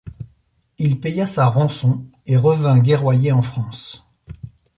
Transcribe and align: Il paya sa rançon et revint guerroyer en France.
Il 0.79 0.99
paya 0.99 1.27
sa 1.27 1.45
rançon 1.45 2.07
et 2.25 2.35
revint 2.35 2.79
guerroyer 2.79 3.31
en 3.33 3.43
France. 3.43 4.03